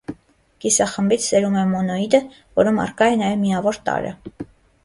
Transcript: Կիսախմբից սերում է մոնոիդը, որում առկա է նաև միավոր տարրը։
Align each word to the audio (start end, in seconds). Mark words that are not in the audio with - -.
Կիսախմբից 0.63 1.27
սերում 1.33 1.59
է 1.63 1.65
մոնոիդը, 1.73 2.21
որում 2.61 2.81
առկա 2.87 3.11
է 3.15 3.21
նաև 3.23 3.39
միավոր 3.47 3.81
տարրը։ 3.91 4.19